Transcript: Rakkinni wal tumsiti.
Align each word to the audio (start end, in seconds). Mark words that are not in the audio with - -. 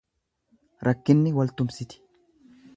Rakkinni 0.87 1.35
wal 1.37 1.55
tumsiti. 1.61 2.03